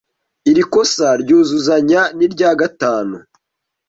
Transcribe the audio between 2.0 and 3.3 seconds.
n’irya gatanu